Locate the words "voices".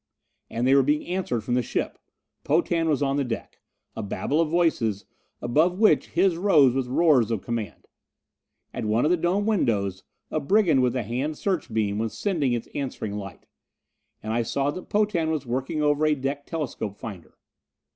4.49-5.05